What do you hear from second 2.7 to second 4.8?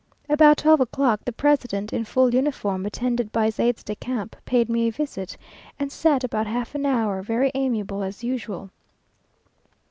attended by his aides de camp, paid